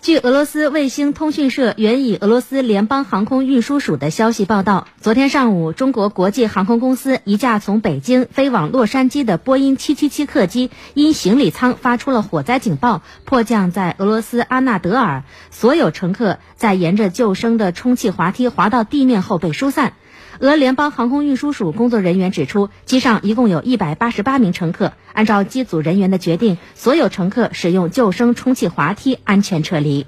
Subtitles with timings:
[0.00, 15.24] 据俄罗斯卫星通讯社援引俄罗斯联邦航空运输署的消息报道，昨天上午，中国国际航空公司一架从北京飞往洛杉矶的波音777客机因行李舱发出了火灾警报，迫降在俄罗斯阿纳德尔。
[15.50, 19.94] 所有乘客在沿着救生的充气滑梯滑到地面后被疏散。
[20.40, 24.92] 俄联邦航空运输署工作人员指出，机上一共有一百八十八名乘客。
[25.12, 30.06] 按照机组人员的决定，所有乘客使用救生充气滑梯安全撤离。